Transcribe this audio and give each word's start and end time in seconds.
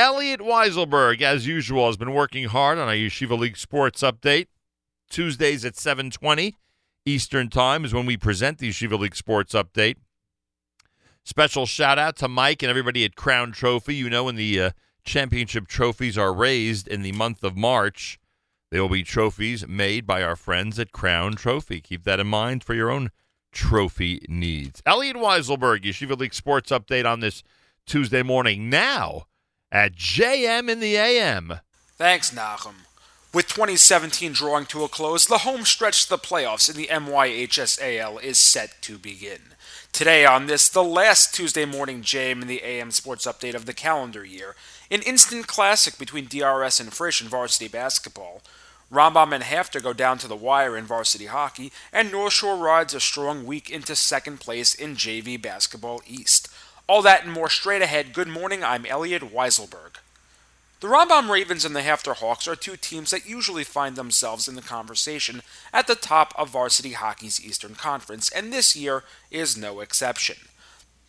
Elliot 0.00 0.40
Weiselberg, 0.40 1.20
as 1.20 1.46
usual, 1.46 1.84
has 1.84 1.98
been 1.98 2.14
working 2.14 2.44
hard 2.44 2.78
on 2.78 2.88
our 2.88 2.94
Yeshiva 2.94 3.38
League 3.38 3.58
Sports 3.58 4.00
Update. 4.00 4.46
Tuesdays 5.10 5.62
at 5.62 5.76
720 5.76 6.56
Eastern 7.04 7.50
Time 7.50 7.84
is 7.84 7.92
when 7.92 8.06
we 8.06 8.16
present 8.16 8.56
the 8.56 8.70
Yeshiva 8.70 8.98
League 8.98 9.14
Sports 9.14 9.52
Update. 9.52 9.96
Special 11.22 11.66
shout 11.66 11.98
out 11.98 12.16
to 12.16 12.28
Mike 12.28 12.62
and 12.62 12.70
everybody 12.70 13.04
at 13.04 13.14
Crown 13.14 13.52
Trophy. 13.52 13.94
You 13.94 14.08
know, 14.08 14.24
when 14.24 14.36
the 14.36 14.58
uh, 14.58 14.70
championship 15.04 15.68
trophies 15.68 16.16
are 16.16 16.32
raised 16.32 16.88
in 16.88 17.02
the 17.02 17.12
month 17.12 17.44
of 17.44 17.54
March, 17.54 18.18
there 18.70 18.80
will 18.80 18.88
be 18.88 19.02
trophies 19.02 19.68
made 19.68 20.06
by 20.06 20.22
our 20.22 20.34
friends 20.34 20.78
at 20.78 20.92
Crown 20.92 21.34
Trophy. 21.34 21.82
Keep 21.82 22.04
that 22.04 22.20
in 22.20 22.26
mind 22.26 22.64
for 22.64 22.72
your 22.72 22.90
own 22.90 23.10
trophy 23.52 24.22
needs. 24.30 24.82
Elliot 24.86 25.16
Weiselberg, 25.16 25.84
Yeshiva 25.84 26.18
League 26.18 26.32
Sports 26.32 26.70
Update 26.70 27.04
on 27.04 27.20
this 27.20 27.42
Tuesday 27.84 28.22
morning. 28.22 28.70
Now 28.70 29.26
at 29.72 29.94
JM 29.94 30.68
in 30.68 30.80
the 30.80 30.96
AM. 30.96 31.60
Thanks, 31.96 32.30
Nachum. 32.32 32.86
With 33.32 33.46
2017 33.46 34.32
drawing 34.32 34.66
to 34.66 34.82
a 34.82 34.88
close, 34.88 35.26
the 35.26 35.38
home 35.38 35.64
stretch 35.64 36.04
to 36.04 36.10
the 36.10 36.18
playoffs 36.18 36.68
in 36.68 36.76
the 36.76 36.88
MYHSAL 36.88 38.20
is 38.22 38.38
set 38.38 38.82
to 38.82 38.98
begin. 38.98 39.40
Today, 39.92 40.24
on 40.24 40.46
this, 40.46 40.68
the 40.68 40.82
last 40.82 41.34
Tuesday 41.34 41.64
morning 41.64 42.02
JM 42.02 42.42
in 42.42 42.48
the 42.48 42.62
AM 42.64 42.90
sports 42.90 43.26
update 43.26 43.54
of 43.54 43.66
the 43.66 43.72
calendar 43.72 44.24
year, 44.24 44.56
an 44.90 45.02
instant 45.02 45.46
classic 45.46 45.96
between 45.98 46.26
DRS 46.26 46.80
and 46.80 46.92
Frisch 46.92 47.22
in 47.22 47.28
varsity 47.28 47.68
basketball. 47.68 48.42
Rambam 48.90 49.32
and 49.32 49.44
HAFTR 49.44 49.80
go 49.80 49.92
down 49.92 50.18
to 50.18 50.26
the 50.26 50.34
wire 50.34 50.76
in 50.76 50.84
varsity 50.84 51.26
hockey, 51.26 51.70
and 51.92 52.10
North 52.10 52.32
Shore 52.32 52.56
rides 52.56 52.94
a 52.94 53.00
strong 53.00 53.46
week 53.46 53.70
into 53.70 53.94
second 53.94 54.40
place 54.40 54.74
in 54.74 54.96
JV 54.96 55.40
Basketball 55.40 56.02
East. 56.08 56.49
All 56.90 57.02
that 57.02 57.22
and 57.22 57.32
more 57.32 57.48
straight 57.48 57.82
ahead. 57.82 58.12
Good 58.12 58.26
morning, 58.26 58.64
I'm 58.64 58.84
Elliot 58.84 59.32
Weiselberg. 59.32 59.98
The 60.80 60.88
Rambam 60.88 61.30
Ravens 61.30 61.64
and 61.64 61.76
the 61.76 61.82
HAFTR 61.82 62.16
Hawks 62.16 62.48
are 62.48 62.56
two 62.56 62.76
teams 62.76 63.12
that 63.12 63.28
usually 63.28 63.62
find 63.62 63.94
themselves 63.94 64.48
in 64.48 64.56
the 64.56 64.60
conversation 64.60 65.42
at 65.72 65.86
the 65.86 65.94
top 65.94 66.34
of 66.36 66.50
varsity 66.50 66.94
hockey's 66.94 67.40
Eastern 67.40 67.76
Conference, 67.76 68.28
and 68.28 68.52
this 68.52 68.74
year 68.74 69.04
is 69.30 69.56
no 69.56 69.78
exception. 69.78 70.34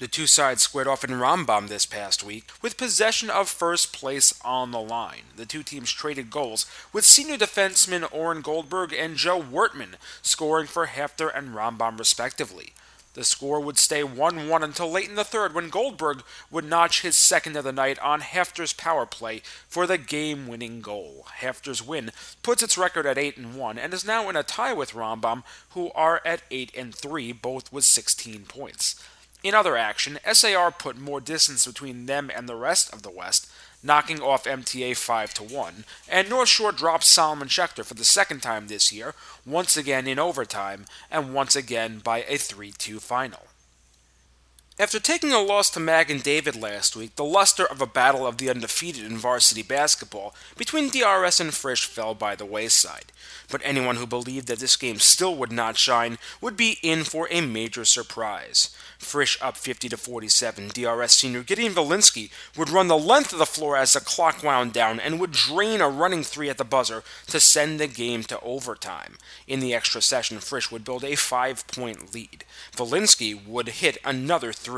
The 0.00 0.06
two 0.06 0.26
sides 0.26 0.60
squared 0.60 0.86
off 0.86 1.02
in 1.02 1.12
Rambam 1.12 1.68
this 1.68 1.86
past 1.86 2.22
week, 2.22 2.50
with 2.60 2.76
possession 2.76 3.30
of 3.30 3.48
first 3.48 3.90
place 3.94 4.38
on 4.44 4.72
the 4.72 4.82
line. 4.82 5.32
The 5.36 5.46
two 5.46 5.62
teams 5.62 5.90
traded 5.90 6.28
goals, 6.28 6.66
with 6.92 7.06
senior 7.06 7.38
defenseman 7.38 8.06
Oren 8.12 8.42
Goldberg 8.42 8.92
and 8.92 9.16
Joe 9.16 9.40
Wertman 9.40 9.94
scoring 10.20 10.66
for 10.66 10.88
HAFTR 10.88 11.34
and 11.34 11.54
Rambam 11.54 11.98
respectively. 11.98 12.74
The 13.14 13.24
score 13.24 13.58
would 13.60 13.76
stay 13.76 14.04
1 14.04 14.48
1 14.48 14.62
until 14.62 14.90
late 14.90 15.08
in 15.08 15.16
the 15.16 15.24
third 15.24 15.52
when 15.52 15.68
Goldberg 15.68 16.22
would 16.50 16.64
notch 16.64 17.02
his 17.02 17.16
second 17.16 17.56
of 17.56 17.64
the 17.64 17.72
night 17.72 17.98
on 17.98 18.20
HAFTR's 18.20 18.72
power 18.72 19.04
play 19.04 19.42
for 19.68 19.86
the 19.86 19.98
game 19.98 20.46
winning 20.46 20.80
goal. 20.80 21.26
HAFTR's 21.40 21.82
win 21.82 22.12
puts 22.44 22.62
its 22.62 22.78
record 22.78 23.06
at 23.06 23.18
8 23.18 23.36
and 23.36 23.56
1 23.56 23.78
and 23.78 23.92
is 23.92 24.04
now 24.04 24.28
in 24.28 24.36
a 24.36 24.44
tie 24.44 24.72
with 24.72 24.92
Rambam, 24.92 25.42
who 25.70 25.90
are 25.92 26.22
at 26.24 26.42
8 26.52 26.70
and 26.76 26.94
3, 26.94 27.32
both 27.32 27.72
with 27.72 27.84
16 27.84 28.44
points. 28.44 28.94
In 29.42 29.54
other 29.54 29.76
action, 29.76 30.18
SAR 30.32 30.70
put 30.70 30.98
more 30.98 31.20
distance 31.20 31.66
between 31.66 32.06
them 32.06 32.30
and 32.34 32.48
the 32.48 32.54
rest 32.54 32.92
of 32.92 33.02
the 33.02 33.10
West, 33.10 33.49
knocking 33.82 34.20
off 34.20 34.44
MTA 34.44 34.96
5 34.96 35.34
to 35.34 35.42
1, 35.42 35.84
and 36.08 36.28
North 36.28 36.48
Shore 36.48 36.72
drops 36.72 37.06
Solomon 37.06 37.48
Schechter 37.48 37.84
for 37.84 37.94
the 37.94 38.04
second 38.04 38.40
time 38.40 38.66
this 38.66 38.92
year, 38.92 39.14
once 39.46 39.76
again 39.76 40.06
in 40.06 40.18
overtime, 40.18 40.86
and 41.10 41.34
once 41.34 41.56
again 41.56 41.98
by 41.98 42.24
a 42.28 42.36
3 42.36 42.72
2 42.72 43.00
final. 43.00 43.49
After 44.80 44.98
taking 44.98 45.30
a 45.30 45.42
loss 45.42 45.68
to 45.72 45.78
Magen 45.78 46.20
David 46.20 46.56
last 46.56 46.96
week, 46.96 47.16
the 47.16 47.22
luster 47.22 47.66
of 47.66 47.82
a 47.82 47.86
battle 47.86 48.26
of 48.26 48.38
the 48.38 48.48
undefeated 48.48 49.04
in 49.04 49.18
varsity 49.18 49.62
basketball 49.62 50.34
between 50.56 50.88
DRS 50.88 51.38
and 51.38 51.52
Frisch 51.52 51.84
fell 51.84 52.14
by 52.14 52.34
the 52.34 52.46
wayside. 52.46 53.12
But 53.50 53.60
anyone 53.62 53.96
who 53.96 54.06
believed 54.06 54.48
that 54.48 54.58
this 54.58 54.76
game 54.76 54.98
still 54.98 55.36
would 55.36 55.52
not 55.52 55.76
shine 55.76 56.16
would 56.40 56.56
be 56.56 56.78
in 56.82 57.04
for 57.04 57.28
a 57.30 57.42
major 57.42 57.84
surprise. 57.84 58.74
Frisch 58.96 59.36
up 59.42 59.58
50 59.58 59.90
to 59.90 59.98
47. 59.98 60.68
DRS 60.68 61.12
senior 61.12 61.42
Gideon 61.42 61.74
Valinsky 61.74 62.30
would 62.56 62.70
run 62.70 62.88
the 62.88 62.96
length 62.96 63.34
of 63.34 63.38
the 63.38 63.44
floor 63.44 63.76
as 63.76 63.92
the 63.92 64.00
clock 64.00 64.42
wound 64.42 64.72
down 64.72 64.98
and 64.98 65.20
would 65.20 65.32
drain 65.32 65.82
a 65.82 65.90
running 65.90 66.22
three 66.22 66.48
at 66.48 66.56
the 66.56 66.64
buzzer 66.64 67.02
to 67.26 67.38
send 67.38 67.78
the 67.78 67.86
game 67.86 68.22
to 68.22 68.40
overtime. 68.40 69.16
In 69.46 69.60
the 69.60 69.74
extra 69.74 70.00
session, 70.00 70.38
Frisch 70.38 70.72
would 70.72 70.86
build 70.86 71.04
a 71.04 71.16
five 71.16 71.66
point 71.66 72.14
lead. 72.14 72.46
Valinsky 72.74 73.46
would 73.46 73.68
hit 73.68 73.98
another 74.06 74.54
three. 74.54 74.69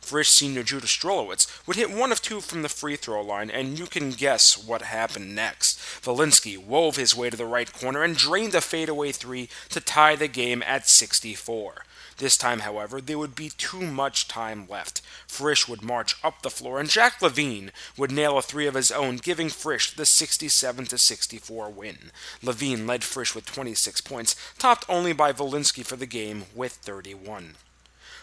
Frisch 0.00 0.30
senior 0.30 0.62
Judah 0.62 0.86
Strolowitz 0.86 1.66
would 1.66 1.76
hit 1.76 1.90
one 1.90 2.12
of 2.12 2.22
two 2.22 2.40
from 2.40 2.62
the 2.62 2.68
free 2.68 2.96
throw 2.96 3.22
line, 3.22 3.50
and 3.50 3.78
you 3.78 3.86
can 3.86 4.10
guess 4.10 4.56
what 4.56 4.82
happened 4.82 5.34
next. 5.34 5.78
Valinsky 5.78 6.56
wove 6.56 6.96
his 6.96 7.16
way 7.16 7.30
to 7.30 7.36
the 7.36 7.46
right 7.46 7.72
corner 7.72 8.02
and 8.02 8.16
drained 8.16 8.54
a 8.54 8.60
fadeaway 8.60 9.12
three 9.12 9.48
to 9.70 9.80
tie 9.80 10.16
the 10.16 10.28
game 10.28 10.62
at 10.66 10.88
64. 10.88 11.84
This 12.18 12.36
time, 12.36 12.60
however, 12.60 13.00
there 13.00 13.18
would 13.18 13.34
be 13.34 13.48
too 13.48 13.80
much 13.80 14.28
time 14.28 14.66
left. 14.68 15.00
Frisch 15.26 15.66
would 15.66 15.82
march 15.82 16.14
up 16.22 16.42
the 16.42 16.50
floor, 16.50 16.78
and 16.78 16.88
Jack 16.88 17.20
Levine 17.22 17.72
would 17.96 18.12
nail 18.12 18.38
a 18.38 18.42
three 18.42 18.66
of 18.66 18.74
his 18.74 18.92
own, 18.92 19.16
giving 19.16 19.48
Frisch 19.48 19.90
the 19.90 20.06
67 20.06 20.86
64 20.86 21.70
win. 21.70 22.12
Levine 22.42 22.86
led 22.86 23.02
Frisch 23.02 23.34
with 23.34 23.46
26 23.46 24.02
points, 24.02 24.36
topped 24.58 24.84
only 24.88 25.12
by 25.12 25.32
Valinsky 25.32 25.84
for 25.84 25.96
the 25.96 26.06
game 26.06 26.44
with 26.54 26.72
31. 26.72 27.54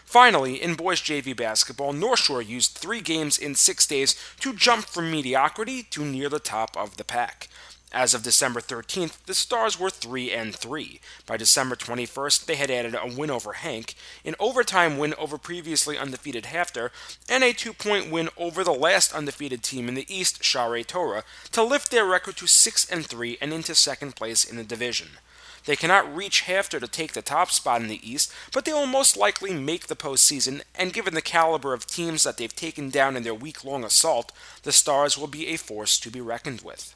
Finally, 0.04 0.60
in 0.60 0.74
boys 0.74 1.00
JV 1.00 1.36
basketball, 1.36 1.92
North 1.92 2.20
Shore 2.20 2.42
used 2.42 2.72
three 2.72 3.00
games 3.00 3.38
in 3.38 3.54
six 3.54 3.86
days 3.86 4.16
to 4.40 4.52
jump 4.52 4.84
from 4.86 5.10
mediocrity 5.10 5.82
to 5.84 6.04
near 6.04 6.28
the 6.28 6.40
top 6.40 6.76
of 6.76 6.96
the 6.96 7.04
pack. 7.04 7.48
As 7.92 8.14
of 8.14 8.22
December 8.22 8.60
13th, 8.60 9.24
the 9.26 9.34
Stars 9.34 9.78
were 9.78 9.90
3 9.90 10.30
and 10.30 10.54
3. 10.54 11.00
By 11.26 11.36
December 11.36 11.74
21st, 11.74 12.44
they 12.44 12.54
had 12.54 12.70
added 12.70 12.94
a 12.94 13.12
win 13.12 13.30
over 13.32 13.54
HANC, 13.54 13.96
an 14.24 14.36
overtime 14.38 14.96
win 14.96 15.12
over 15.18 15.36
previously 15.36 15.98
undefeated 15.98 16.44
HAFTR, 16.44 16.90
and 17.28 17.42
a 17.42 17.52
two-point 17.52 18.08
win 18.08 18.28
over 18.36 18.62
the 18.62 18.70
last 18.70 19.12
undefeated 19.12 19.64
team 19.64 19.88
in 19.88 19.94
the 19.94 20.06
East, 20.08 20.40
Shaarei 20.40 20.86
Torah, 20.86 21.24
to 21.50 21.64
lift 21.64 21.90
their 21.90 22.06
record 22.06 22.36
to 22.36 22.46
6 22.46 22.90
and 22.90 23.04
3 23.04 23.38
and 23.40 23.52
into 23.52 23.74
second 23.74 24.14
place 24.14 24.44
in 24.44 24.56
the 24.56 24.62
division. 24.62 25.08
They 25.64 25.74
cannot 25.74 26.14
reach 26.14 26.44
HAFTR 26.44 26.78
to 26.78 26.86
take 26.86 27.14
the 27.14 27.22
top 27.22 27.50
spot 27.50 27.82
in 27.82 27.88
the 27.88 28.08
East, 28.08 28.32
but 28.52 28.64
they 28.64 28.72
will 28.72 28.86
most 28.86 29.16
likely 29.16 29.52
make 29.52 29.88
the 29.88 29.96
postseason, 29.96 30.62
and 30.76 30.92
given 30.92 31.14
the 31.14 31.20
caliber 31.20 31.74
of 31.74 31.86
teams 31.86 32.22
that 32.22 32.36
they've 32.36 32.54
taken 32.54 32.88
down 32.88 33.16
in 33.16 33.24
their 33.24 33.34
week 33.34 33.64
long 33.64 33.82
assault, 33.82 34.30
the 34.62 34.70
Stars 34.70 35.18
will 35.18 35.26
be 35.26 35.48
a 35.48 35.56
force 35.56 35.98
to 35.98 36.08
be 36.08 36.20
reckoned 36.20 36.62
with. 36.62 36.94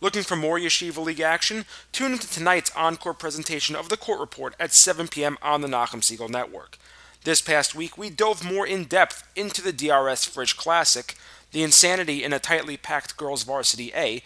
Looking 0.00 0.22
for 0.22 0.36
more 0.36 0.58
Yeshiva 0.58 1.04
League 1.04 1.20
action? 1.20 1.64
Tune 1.92 2.12
into 2.12 2.28
tonight's 2.28 2.74
encore 2.76 3.14
presentation 3.14 3.76
of 3.76 3.88
the 3.88 3.96
Court 3.96 4.20
Report 4.20 4.54
at 4.58 4.72
7 4.72 5.08
p.m. 5.08 5.38
on 5.42 5.60
the 5.60 5.68
Nachum 5.68 6.00
Segal 6.00 6.28
Network. 6.28 6.78
This 7.24 7.40
past 7.40 7.74
week, 7.74 7.96
we 7.96 8.10
dove 8.10 8.44
more 8.44 8.66
in 8.66 8.84
depth 8.84 9.26
into 9.34 9.62
the 9.62 9.72
DRS 9.72 10.24
Frisch 10.24 10.52
Classic, 10.52 11.16
the 11.52 11.62
insanity 11.62 12.22
in 12.22 12.32
a 12.32 12.38
tightly 12.38 12.76
packed 12.76 13.16
girls' 13.16 13.44
varsity 13.44 13.92
A, 13.94 14.22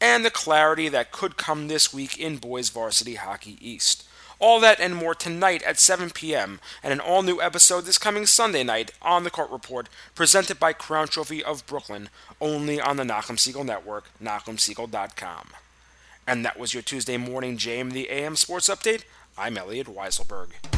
and 0.00 0.24
the 0.24 0.30
clarity 0.30 0.88
that 0.88 1.12
could 1.12 1.36
come 1.36 1.68
this 1.68 1.94
week 1.94 2.18
in 2.18 2.38
boys' 2.38 2.70
varsity 2.70 3.14
hockey 3.16 3.56
East. 3.60 4.04
All 4.40 4.58
that 4.60 4.80
and 4.80 4.96
more 4.96 5.14
tonight 5.14 5.62
at 5.64 5.78
7 5.78 6.10
p.m. 6.10 6.60
and 6.82 6.94
an 6.94 7.00
all 7.00 7.22
new 7.22 7.42
episode 7.42 7.82
this 7.82 7.98
coming 7.98 8.24
Sunday 8.24 8.64
night 8.64 8.90
on 9.02 9.22
the 9.22 9.30
Court 9.30 9.50
Report, 9.50 9.86
presented 10.14 10.58
by 10.58 10.72
Crown 10.72 11.08
Trophy 11.08 11.44
of 11.44 11.66
Brooklyn, 11.66 12.08
only 12.40 12.80
on 12.80 12.96
the 12.96 13.02
Nachum 13.02 13.36
Segal 13.36 13.66
Network, 13.66 14.06
NachumSegal.com. 14.22 15.48
And 16.26 16.42
that 16.46 16.58
was 16.58 16.72
your 16.72 16.82
Tuesday 16.82 17.18
morning 17.18 17.58
JM 17.58 17.92
the 17.92 18.08
AM 18.08 18.34
Sports 18.34 18.70
Update. 18.70 19.02
I'm 19.36 19.58
Elliot 19.58 19.88
Weiselberg. 19.88 20.70